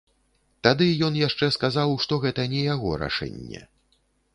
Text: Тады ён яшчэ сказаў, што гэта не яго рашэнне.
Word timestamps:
Тады 0.67 0.87
ён 1.09 1.21
яшчэ 1.27 1.51
сказаў, 1.57 1.95
што 2.07 2.21
гэта 2.27 2.49
не 2.55 2.67
яго 2.75 2.89
рашэнне. 3.05 3.61